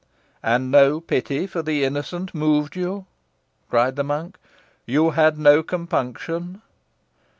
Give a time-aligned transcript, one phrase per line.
[0.41, 3.05] "And no pity for the innocent moved you?"
[3.69, 4.37] cried the monk.
[4.87, 6.63] "You had no compunction?"